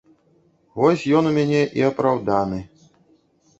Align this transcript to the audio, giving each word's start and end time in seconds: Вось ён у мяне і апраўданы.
Вось 0.79 1.03
ён 1.19 1.29
у 1.33 1.35
мяне 1.37 1.61
і 1.81 1.85
апраўданы. 1.91 2.59